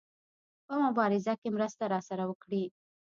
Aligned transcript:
په 0.65 0.73
مبارزه 0.83 1.33
کې 1.41 1.49
مرسته 1.55 1.83
راسره 1.93 2.23
وکړي. 2.27 2.63